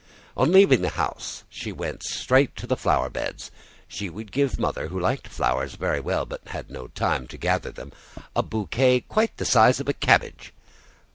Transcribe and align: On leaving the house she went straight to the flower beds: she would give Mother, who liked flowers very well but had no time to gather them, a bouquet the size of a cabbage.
On 0.35 0.51
leaving 0.51 0.81
the 0.81 0.89
house 0.89 1.43
she 1.47 1.71
went 1.71 2.01
straight 2.01 2.55
to 2.55 2.65
the 2.65 2.75
flower 2.75 3.07
beds: 3.07 3.51
she 3.87 4.09
would 4.09 4.31
give 4.31 4.57
Mother, 4.57 4.87
who 4.87 4.99
liked 4.99 5.27
flowers 5.27 5.75
very 5.75 5.99
well 5.99 6.25
but 6.25 6.41
had 6.47 6.71
no 6.71 6.87
time 6.87 7.27
to 7.27 7.37
gather 7.37 7.71
them, 7.71 7.91
a 8.35 8.41
bouquet 8.41 9.05
the 9.37 9.45
size 9.45 9.79
of 9.79 9.87
a 9.87 9.93
cabbage. 9.93 10.53